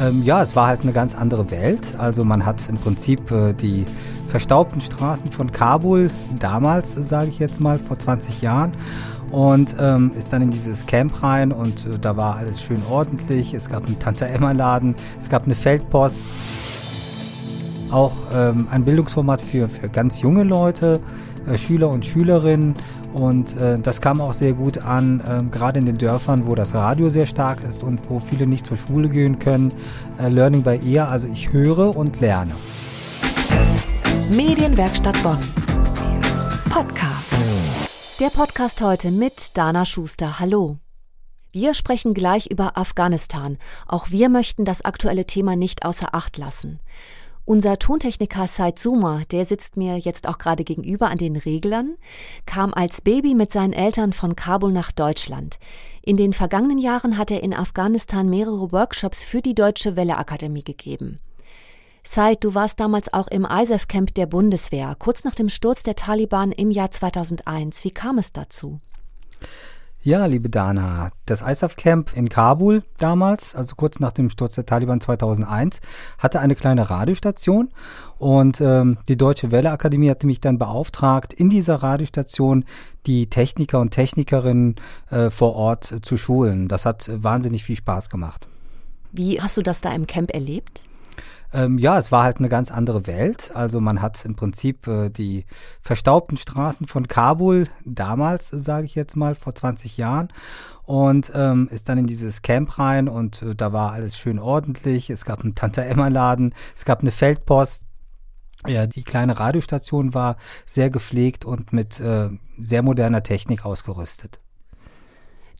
Ähm, 0.00 0.22
ja, 0.24 0.42
es 0.42 0.56
war 0.56 0.66
halt 0.66 0.82
eine 0.82 0.92
ganz 0.92 1.14
andere 1.14 1.50
Welt. 1.50 1.94
Also 1.98 2.24
man 2.24 2.44
hat 2.44 2.68
im 2.68 2.76
Prinzip 2.76 3.30
äh, 3.30 3.52
die 3.52 3.84
verstaubten 4.28 4.80
Straßen 4.80 5.30
von 5.30 5.52
Kabul, 5.52 6.10
damals 6.40 6.94
sage 6.94 7.28
ich 7.28 7.38
jetzt 7.38 7.60
mal, 7.60 7.78
vor 7.78 7.98
20 7.98 8.42
Jahren, 8.42 8.72
und 9.30 9.76
ähm, 9.80 10.12
ist 10.18 10.32
dann 10.32 10.42
in 10.42 10.50
dieses 10.50 10.86
Camp 10.86 11.22
rein 11.22 11.52
und 11.52 11.86
äh, 11.86 11.98
da 12.00 12.16
war 12.16 12.36
alles 12.36 12.62
schön 12.62 12.82
ordentlich. 12.90 13.54
Es 13.54 13.68
gab 13.68 13.86
einen 13.86 13.98
Tante-Emma-Laden, 13.98 14.94
es 15.20 15.28
gab 15.28 15.44
eine 15.44 15.54
Feldpost, 15.54 16.24
auch 17.90 18.12
ähm, 18.34 18.68
ein 18.70 18.84
Bildungsformat 18.84 19.40
für, 19.40 19.68
für 19.68 19.88
ganz 19.88 20.20
junge 20.20 20.42
Leute, 20.42 21.00
Schüler 21.56 21.90
und 21.90 22.06
Schülerinnen 22.06 22.74
und 23.14 23.56
äh, 23.56 23.78
das 23.78 24.00
kam 24.00 24.20
auch 24.20 24.32
sehr 24.32 24.54
gut 24.54 24.78
an, 24.78 25.20
äh, 25.20 25.42
gerade 25.50 25.78
in 25.78 25.86
den 25.86 25.98
Dörfern, 25.98 26.46
wo 26.46 26.54
das 26.54 26.74
Radio 26.74 27.10
sehr 27.10 27.26
stark 27.26 27.62
ist 27.62 27.82
und 27.82 28.00
wo 28.08 28.18
viele 28.18 28.46
nicht 28.46 28.66
zur 28.66 28.76
Schule 28.76 29.08
gehen 29.08 29.38
können. 29.38 29.72
Äh, 30.18 30.28
Learning 30.28 30.62
by 30.62 30.80
Ear, 30.84 31.08
also 31.08 31.28
ich 31.28 31.52
höre 31.52 31.96
und 31.96 32.20
lerne. 32.20 32.54
Medienwerkstatt 34.30 35.22
Bonn. 35.22 35.38
Podcast. 36.70 37.34
Der 38.18 38.30
Podcast 38.30 38.82
heute 38.82 39.10
mit 39.10 39.56
Dana 39.56 39.84
Schuster. 39.84 40.40
Hallo. 40.40 40.78
Wir 41.52 41.74
sprechen 41.74 42.14
gleich 42.14 42.46
über 42.50 42.76
Afghanistan. 42.76 43.58
Auch 43.86 44.10
wir 44.10 44.28
möchten 44.28 44.64
das 44.64 44.84
aktuelle 44.84 45.24
Thema 45.24 45.54
nicht 45.54 45.84
außer 45.84 46.08
Acht 46.12 46.36
lassen. 46.36 46.80
Unser 47.46 47.78
Tontechniker 47.78 48.48
Said 48.48 48.78
Zuma, 48.78 49.22
der 49.30 49.44
sitzt 49.44 49.76
mir 49.76 49.98
jetzt 49.98 50.26
auch 50.26 50.38
gerade 50.38 50.64
gegenüber 50.64 51.10
an 51.10 51.18
den 51.18 51.36
Reglern, 51.36 51.98
kam 52.46 52.72
als 52.72 53.02
Baby 53.02 53.34
mit 53.34 53.52
seinen 53.52 53.74
Eltern 53.74 54.14
von 54.14 54.34
Kabul 54.34 54.72
nach 54.72 54.92
Deutschland. 54.92 55.58
In 56.00 56.16
den 56.16 56.32
vergangenen 56.32 56.78
Jahren 56.78 57.18
hat 57.18 57.30
er 57.30 57.42
in 57.42 57.52
Afghanistan 57.52 58.30
mehrere 58.30 58.72
Workshops 58.72 59.22
für 59.22 59.42
die 59.42 59.54
Deutsche 59.54 59.94
Welle 59.94 60.16
Akademie 60.16 60.64
gegeben. 60.64 61.20
Said, 62.02 62.42
du 62.44 62.54
warst 62.54 62.80
damals 62.80 63.12
auch 63.12 63.28
im 63.28 63.44
ISAF-Camp 63.44 64.14
der 64.14 64.26
Bundeswehr, 64.26 64.96
kurz 64.98 65.24
nach 65.24 65.34
dem 65.34 65.50
Sturz 65.50 65.82
der 65.82 65.96
Taliban 65.96 66.50
im 66.50 66.70
Jahr 66.70 66.90
2001. 66.90 67.84
Wie 67.84 67.90
kam 67.90 68.16
es 68.16 68.32
dazu? 68.32 68.80
Ja, 70.06 70.26
liebe 70.26 70.50
Dana, 70.50 71.12
das 71.24 71.40
ISAF-Camp 71.40 72.14
in 72.14 72.28
Kabul 72.28 72.82
damals, 72.98 73.54
also 73.54 73.74
kurz 73.74 74.00
nach 74.00 74.12
dem 74.12 74.28
Sturz 74.28 74.54
der 74.54 74.66
Taliban 74.66 75.00
2001, 75.00 75.80
hatte 76.18 76.40
eine 76.40 76.54
kleine 76.54 76.90
Radiostation 76.90 77.70
und 78.18 78.60
ähm, 78.60 78.98
die 79.08 79.16
Deutsche 79.16 79.50
Welle 79.50 79.70
Akademie 79.70 80.10
hatte 80.10 80.26
mich 80.26 80.42
dann 80.42 80.58
beauftragt, 80.58 81.32
in 81.32 81.48
dieser 81.48 81.76
Radiostation 81.76 82.66
die 83.06 83.30
Techniker 83.30 83.80
und 83.80 83.92
Technikerinnen 83.92 84.74
äh, 85.08 85.30
vor 85.30 85.54
Ort 85.54 85.84
zu 86.02 86.18
schulen. 86.18 86.68
Das 86.68 86.84
hat 86.84 87.10
wahnsinnig 87.10 87.64
viel 87.64 87.76
Spaß 87.76 88.10
gemacht. 88.10 88.46
Wie 89.10 89.40
hast 89.40 89.56
du 89.56 89.62
das 89.62 89.80
da 89.80 89.90
im 89.94 90.06
Camp 90.06 90.34
erlebt? 90.34 90.84
Ähm, 91.54 91.78
ja, 91.78 91.96
es 91.98 92.10
war 92.10 92.24
halt 92.24 92.38
eine 92.38 92.48
ganz 92.48 92.72
andere 92.72 93.06
Welt. 93.06 93.52
Also 93.54 93.80
man 93.80 94.02
hat 94.02 94.24
im 94.24 94.34
Prinzip 94.34 94.88
äh, 94.88 95.08
die 95.08 95.46
verstaubten 95.80 96.36
Straßen 96.36 96.88
von 96.88 97.06
Kabul, 97.06 97.68
damals 97.84 98.50
sage 98.50 98.86
ich 98.86 98.96
jetzt 98.96 99.14
mal, 99.14 99.36
vor 99.36 99.54
20 99.54 99.96
Jahren, 99.96 100.32
und 100.82 101.30
ähm, 101.32 101.68
ist 101.70 101.88
dann 101.88 101.98
in 101.98 102.08
dieses 102.08 102.42
Camp 102.42 102.76
rein 102.80 103.08
und 103.08 103.40
äh, 103.42 103.54
da 103.54 103.72
war 103.72 103.92
alles 103.92 104.18
schön 104.18 104.40
ordentlich. 104.40 105.10
Es 105.10 105.24
gab 105.24 105.42
einen 105.42 105.54
Tante-Emma-Laden, 105.54 106.54
es 106.76 106.84
gab 106.84 107.00
eine 107.02 107.12
Feldpost. 107.12 107.84
Ja, 108.66 108.88
die 108.88 109.04
kleine 109.04 109.38
Radiostation 109.38 110.12
war 110.12 110.36
sehr 110.66 110.90
gepflegt 110.90 111.44
und 111.44 111.72
mit 111.72 112.00
äh, 112.00 112.30
sehr 112.58 112.82
moderner 112.82 113.22
Technik 113.22 113.64
ausgerüstet. 113.64 114.40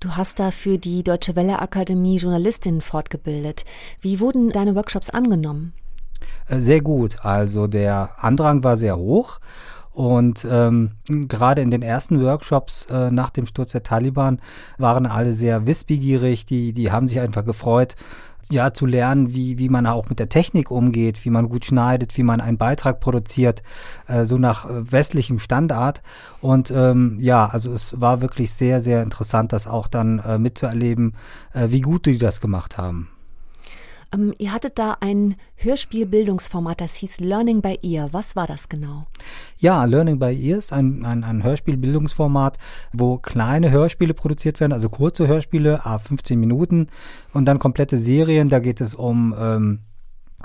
Du 0.01 0.17
hast 0.17 0.41
da 0.41 0.51
für 0.51 0.77
die 0.77 1.05
Deutsche 1.05 1.36
Welle 1.36 1.61
Akademie 1.61 2.17
Journalistinnen 2.17 2.81
fortgebildet. 2.81 3.64
Wie 4.01 4.19
wurden 4.19 4.51
deine 4.51 4.75
Workshops 4.75 5.08
angenommen? 5.08 5.73
Äh, 6.48 6.59
sehr 6.59 6.81
gut. 6.81 7.25
Also 7.25 7.67
der 7.67 8.11
Andrang 8.19 8.64
war 8.64 8.77
sehr 8.77 8.97
hoch. 8.97 9.41
Und 9.95 10.45
ähm, 10.51 10.91
gerade 11.07 11.63
in 11.63 11.70
den 11.70 11.83
ersten 11.83 12.20
Workshops 12.20 12.89
äh, 12.91 13.13
nach 13.13 13.30
dem 13.30 13.46
Sturz 13.46 13.70
der 13.70 13.85
Taliban 13.85 14.41
waren 14.77 15.07
alle 15.07 15.33
sehr 15.33 15.68
wissbegierig, 15.68 16.46
die, 16.46 16.73
die 16.73 16.91
haben 16.91 17.07
sich 17.07 17.20
einfach 17.20 17.45
gefreut, 17.45 17.95
ja, 18.51 18.73
zu 18.73 18.86
lernen, 18.86 19.35
wie, 19.35 19.57
wie 19.58 19.68
man 19.68 19.86
auch 19.86 20.08
mit 20.08 20.18
der 20.18 20.29
Technik 20.29 20.73
umgeht, 20.73 21.24
wie 21.24 21.30
man 21.30 21.48
gut 21.48 21.64
schneidet, 21.64 22.17
wie 22.17 22.24
man 22.24 22.41
einen 22.41 22.58
Beitrag 22.58 22.98
produziert, 22.98 23.63
äh, 24.08 24.24
so 24.24 24.36
nach 24.36 24.68
äh, 24.68 24.91
westlichem 24.91 25.39
Standard. 25.39 26.02
Und 26.41 26.73
ähm, 26.74 27.18
ja, 27.20 27.47
also 27.47 27.73
es 27.73 28.01
war 28.01 28.20
wirklich 28.20 28.52
sehr, 28.52 28.80
sehr 28.80 29.02
interessant, 29.02 29.52
das 29.52 29.68
auch 29.68 29.86
dann 29.86 30.18
äh, 30.18 30.39
mitzuerleben, 30.39 31.14
äh, 31.52 31.68
wie 31.70 31.80
gut 31.80 32.07
die 32.07 32.18
das 32.18 32.41
gemacht 32.41 32.79
haben. 32.79 33.08
Ähm, 34.14 34.35
ihr 34.39 34.52
hattet 34.52 34.79
da 34.79 34.97
ein 35.01 35.36
Hörspielbildungsformat, 35.57 36.80
das 36.80 36.95
hieß 36.97 37.20
Learning 37.20 37.61
by 37.61 37.79
Ear. 37.83 38.13
Was 38.13 38.36
war 38.36 38.47
das 38.47 38.69
genau? 38.69 39.07
Ja, 39.58 39.85
Learning 39.85 40.19
by 40.19 40.27
Ear 40.27 40.58
ist 40.58 40.73
ein, 40.73 41.05
ein, 41.05 41.25
ein 41.25 41.42
Hörspielbildungsformat, 41.42 42.58
wo 42.92 43.19
kleine 43.19 43.70
Hörspiele 43.70 44.14
produziert 44.14 44.61
werden, 44.61 44.73
also 44.73 44.89
kurze 44.89 45.27
Hörspiele, 45.27 45.85
a 45.85 45.98
15 45.98 46.39
Minuten 46.39 46.89
und 47.33 47.47
dann 47.47 47.58
komplette 47.58 47.98
Serien. 47.98 48.48
Da 48.48 48.58
geht 48.58 48.80
es 48.80 48.95
um 48.95 49.35
ähm, 49.39 49.80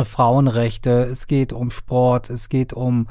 Frauenrechte, 0.06 1.04
es 1.04 1.28
geht 1.28 1.54
um 1.54 1.72
Sport, 1.72 2.30
es 2.30 2.50
geht 2.50 2.74
um, 2.74 3.08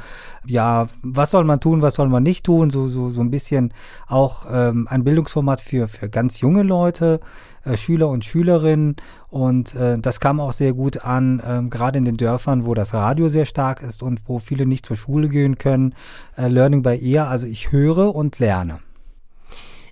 ja, 0.47 0.89
was 1.03 1.31
soll 1.31 1.45
man 1.45 1.61
tun, 1.61 1.83
was 1.83 1.95
soll 1.95 2.09
man 2.09 2.23
nicht 2.23 2.45
tun, 2.45 2.71
so, 2.71 2.89
so, 2.89 3.11
so 3.11 3.21
ein 3.21 3.31
bisschen 3.31 3.73
auch 4.07 4.47
ähm, 4.51 4.87
ein 4.91 5.05
Bildungsformat 5.05 5.61
für, 5.61 5.89
für 5.89 6.09
ganz 6.09 6.41
junge 6.41 6.63
Leute, 6.63 7.21
äh, 7.65 7.77
Schüler 7.77 8.09
und 8.09 8.25
Schülerinnen 8.25 8.97
und 9.29 9.75
äh, 9.75 9.99
das 9.99 10.21
kam 10.21 10.41
auch 10.41 10.53
sehr 10.53 10.73
gut 10.73 11.05
an, 11.05 11.43
ähm, 11.45 11.71
gerade 11.71 11.99
in 11.99 12.05
den 12.05 12.17
Dörfern, 12.17 12.67
wo 12.67 12.75
das 12.75 12.95
Radio 12.95 13.29
sehr 13.29 13.45
stark 13.45 13.83
ist 13.83 14.03
und 14.03 14.23
wo 14.27 14.39
viele 14.39 14.67
nicht 14.67 14.87
zur 14.87 14.97
Schule 14.97 15.29
gehen 15.29 15.59
können. 15.59 15.95
Äh, 16.37 16.49
Learning 16.49 16.83
by 16.83 16.99
Ear, 17.01 17.29
also 17.29 17.47
ich 17.47 17.73
höre 17.73 18.15
und 18.15 18.39
lerne. 18.39 18.81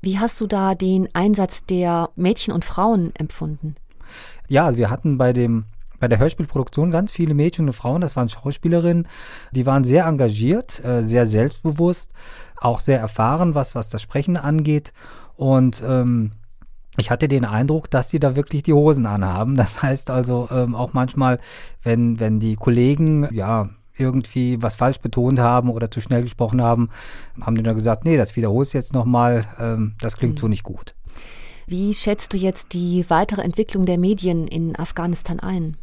Wie 0.03 0.19
hast 0.19 0.41
du 0.41 0.47
da 0.47 0.75
den 0.75 1.09
Einsatz 1.15 1.67
der 1.67 2.11
Mädchen 2.17 2.55
und 2.55 2.65
Frauen 2.65 3.13
empfunden? 3.17 3.75
Ja, 4.49 4.77
wir 4.77 4.91
hatten 4.91 5.19
bei 5.19 5.33
dem 5.33 5.65
bei 5.99 6.09
der 6.09 6.19
Hörspielproduktion 6.19 6.91
ganz 6.91 7.11
viele 7.11 7.35
Mädchen 7.35 7.67
und 7.67 7.73
Frauen, 7.73 8.01
das 8.01 8.17
waren 8.17 8.29
Schauspielerinnen, 8.29 9.09
die 9.53 9.67
waren 9.67 9.85
sehr 9.85 10.07
engagiert, 10.07 10.85
äh, 10.85 11.03
sehr 11.03 11.27
selbstbewusst, 11.27 12.13
auch 12.57 12.81
sehr 12.81 13.01
erfahren, 13.01 13.55
was, 13.55 13.75
was 13.75 13.89
das 13.89 14.03
Sprechen 14.03 14.37
angeht. 14.37 14.93
Und 15.37 15.83
ähm, 15.87 16.33
ich 16.97 17.11
hatte 17.11 17.29
den 17.29 17.45
Eindruck, 17.45 17.91
dass 17.91 18.11
sie 18.11 18.19
da 18.19 18.37
wirklich 18.37 18.63
die 18.63 18.73
Hosen 18.73 19.07
anhaben. 19.07 19.55
Das 19.57 19.83
heißt 19.83 20.11
also 20.11 20.49
ähm, 20.51 20.75
auch 20.75 20.93
manchmal, 20.93 21.39
wenn, 21.83 22.21
wenn 22.21 22.41
die 22.41 22.57
Kollegen, 22.57 23.29
ja, 23.33 23.71
irgendwie 23.99 24.63
was 24.63 24.77
falsch 24.77 24.99
betont 24.99 25.39
haben 25.39 25.71
oder 25.71 25.91
zu 25.91 26.01
schnell 26.01 26.23
gesprochen 26.23 26.61
haben, 26.61 26.91
haben 27.41 27.57
die 27.57 27.63
dann 27.63 27.75
gesagt, 27.75 28.05
nee, 28.05 28.17
das 28.17 28.37
wiederholst 28.37 28.75
jetzt 28.75 28.93
nochmal, 28.93 29.47
ähm, 29.59 29.95
das 30.01 30.17
klingt 30.17 30.35
mhm. 30.35 30.41
so 30.41 30.49
nicht 30.49 30.63
gut. 30.63 30.95
Wie 31.67 31.95
schätzt 31.95 32.33
du 32.33 32.37
jetzt 32.37 32.75
die 32.75 33.05
weitere 33.09 33.43
Entwicklung 33.43 33.87
der 33.87 33.99
Medien 33.99 34.47
in 34.47 34.77
Afghanistan 34.79 35.41
ein? 35.41 35.77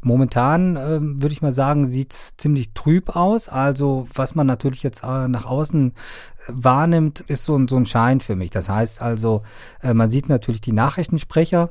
Momentan 0.00 0.76
äh, 0.76 0.98
würde 1.00 1.32
ich 1.32 1.42
mal 1.42 1.52
sagen, 1.52 1.90
sieht's 1.90 2.36
ziemlich 2.36 2.72
trüb 2.72 3.16
aus. 3.16 3.48
Also 3.48 4.06
was 4.14 4.34
man 4.34 4.46
natürlich 4.46 4.82
jetzt 4.82 5.02
äh, 5.02 5.28
nach 5.28 5.44
außen 5.44 5.90
äh, 5.90 6.52
wahrnimmt, 6.52 7.20
ist 7.20 7.44
so 7.44 7.56
ein, 7.56 7.68
so 7.68 7.76
ein 7.76 7.86
Schein 7.86 8.20
für 8.20 8.36
mich. 8.36 8.50
Das 8.50 8.68
heißt 8.68 9.02
also, 9.02 9.42
äh, 9.82 9.94
man 9.94 10.10
sieht 10.10 10.28
natürlich 10.28 10.60
die 10.60 10.72
Nachrichtensprecher, 10.72 11.70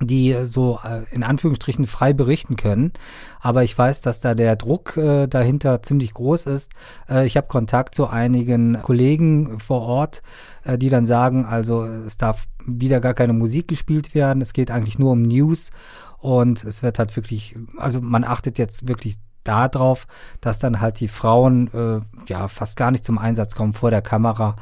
die 0.00 0.32
äh, 0.32 0.44
so 0.44 0.80
äh, 0.84 1.02
in 1.14 1.22
Anführungsstrichen 1.22 1.86
frei 1.86 2.12
berichten 2.12 2.56
können. 2.56 2.92
Aber 3.40 3.64
ich 3.64 3.76
weiß, 3.76 4.02
dass 4.02 4.20
da 4.20 4.34
der 4.34 4.56
Druck 4.56 4.96
äh, 4.96 5.26
dahinter 5.26 5.82
ziemlich 5.82 6.12
groß 6.12 6.46
ist. 6.46 6.72
Äh, 7.08 7.26
ich 7.26 7.36
habe 7.36 7.46
Kontakt 7.46 7.94
zu 7.94 8.06
einigen 8.06 8.82
Kollegen 8.82 9.58
vor 9.60 9.82
Ort, 9.82 10.22
äh, 10.64 10.76
die 10.76 10.90
dann 10.90 11.06
sagen, 11.06 11.46
also 11.46 11.84
es 11.84 12.16
darf 12.16 12.44
wieder 12.66 13.00
gar 13.00 13.14
keine 13.14 13.32
Musik 13.32 13.68
gespielt 13.68 14.14
werden. 14.14 14.42
Es 14.42 14.52
geht 14.52 14.70
eigentlich 14.70 14.98
nur 14.98 15.12
um 15.12 15.22
News 15.22 15.70
und 16.18 16.64
es 16.64 16.82
wird 16.82 16.98
halt 16.98 17.14
wirklich, 17.16 17.56
also 17.76 18.00
man 18.00 18.24
achtet 18.24 18.58
jetzt 18.58 18.88
wirklich 18.88 19.16
darauf, 19.46 20.06
dass 20.40 20.58
dann 20.58 20.80
halt 20.80 21.00
die 21.00 21.08
Frauen 21.08 21.70
äh, 21.72 22.00
ja 22.28 22.48
fast 22.48 22.76
gar 22.76 22.90
nicht 22.90 23.04
zum 23.04 23.18
Einsatz 23.18 23.54
kommen 23.54 23.72
vor 23.72 23.90
der 23.90 24.02
Kamera. 24.02 24.56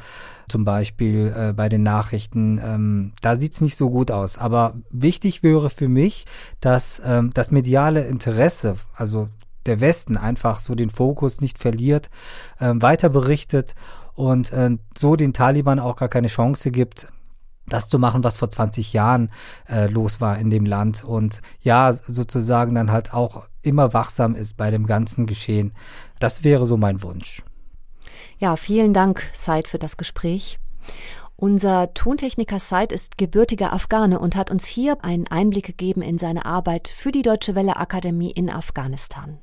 Zum 0.47 0.63
Beispiel 0.63 1.33
äh, 1.35 1.53
bei 1.53 1.69
den 1.69 1.81
Nachrichten, 1.81 2.59
ähm, 2.63 3.13
da 3.21 3.35
sieht's 3.35 3.61
nicht 3.61 3.75
so 3.75 3.89
gut 3.89 4.11
aus. 4.11 4.37
Aber 4.37 4.75
wichtig 4.91 5.41
wäre 5.41 5.69
für 5.69 5.87
mich, 5.87 6.25
dass 6.59 7.01
ähm, 7.03 7.31
das 7.33 7.51
mediale 7.51 8.05
Interesse, 8.05 8.75
also 8.95 9.29
der 9.65 9.79
Westen 9.79 10.17
einfach 10.17 10.59
so 10.59 10.75
den 10.75 10.91
Fokus 10.91 11.41
nicht 11.41 11.57
verliert, 11.57 12.09
äh, 12.59 12.73
weiter 12.75 13.09
berichtet 13.09 13.73
und 14.13 14.53
äh, 14.53 14.77
so 14.95 15.15
den 15.15 15.33
Taliban 15.33 15.79
auch 15.79 15.95
gar 15.95 16.09
keine 16.09 16.27
Chance 16.27 16.69
gibt, 16.69 17.07
das 17.67 17.89
zu 17.89 17.99
machen, 17.99 18.23
was 18.23 18.37
vor 18.37 18.49
20 18.49 18.93
Jahren 18.93 19.31
äh, 19.67 19.87
los 19.87 20.21
war 20.21 20.37
in 20.37 20.49
dem 20.49 20.65
Land 20.65 21.03
und 21.03 21.41
ja, 21.61 21.93
sozusagen 21.93 22.75
dann 22.75 22.91
halt 22.91 23.13
auch 23.13 23.47
immer 23.61 23.93
wachsam 23.93 24.35
ist 24.35 24.57
bei 24.57 24.71
dem 24.71 24.85
ganzen 24.85 25.25
Geschehen. 25.25 25.73
Das 26.19 26.43
wäre 26.43 26.65
so 26.65 26.77
mein 26.77 27.01
Wunsch. 27.01 27.43
Ja, 28.37 28.55
vielen 28.55 28.93
Dank, 28.93 29.23
Said, 29.33 29.67
für 29.67 29.79
das 29.79 29.97
Gespräch. 29.97 30.59
Unser 31.37 31.93
Tontechniker 31.93 32.59
Said 32.59 32.91
ist 32.91 33.17
gebürtiger 33.17 33.73
Afghane 33.73 34.19
und 34.19 34.35
hat 34.35 34.51
uns 34.51 34.65
hier 34.65 35.03
einen 35.03 35.27
Einblick 35.27 35.65
gegeben 35.65 36.01
in 36.01 36.17
seine 36.17 36.45
Arbeit 36.45 36.87
für 36.87 37.11
die 37.11 37.23
Deutsche 37.23 37.55
Welle 37.55 37.75
Akademie 37.75 38.31
in 38.31 38.49
Afghanistan. 38.49 39.39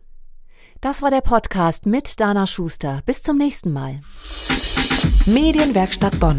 Das 0.80 1.02
war 1.02 1.10
der 1.10 1.20
Podcast 1.20 1.86
mit 1.86 2.19
Dana 2.19 2.46
Schuster. 2.46 3.02
Bis 3.04 3.22
zum 3.22 3.36
nächsten 3.36 3.72
Mal. 3.72 4.00
Medienwerkstatt 5.26 6.19
Bonn. 6.19 6.38